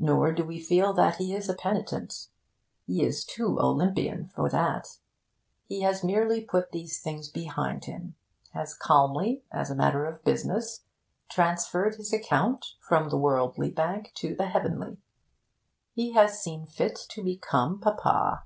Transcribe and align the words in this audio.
Nor 0.00 0.32
do 0.32 0.42
we 0.44 0.58
feel 0.60 0.92
that 0.94 1.18
he 1.18 1.32
is 1.36 1.48
a 1.48 1.54
penitent. 1.54 2.26
He 2.84 3.04
is 3.04 3.24
too 3.24 3.60
Olympian 3.60 4.26
for 4.26 4.50
that. 4.50 4.98
He 5.68 5.82
has 5.82 6.02
merely 6.02 6.40
put 6.40 6.72
these 6.72 6.98
things 7.00 7.28
behind 7.28 7.84
him 7.84 8.16
has 8.54 8.74
calmly, 8.74 9.44
as 9.52 9.70
a 9.70 9.76
matter 9.76 10.04
of 10.04 10.24
business, 10.24 10.82
transferred 11.30 11.94
his 11.94 12.12
account 12.12 12.74
from 12.80 13.08
the 13.08 13.16
worldly 13.16 13.70
bank 13.70 14.10
to 14.16 14.34
the 14.34 14.46
heavenly. 14.48 14.96
He 15.94 16.10
has 16.10 16.42
seen 16.42 16.66
fit 16.66 16.96
to 17.10 17.22
become 17.22 17.78
'Papa.' 17.78 18.42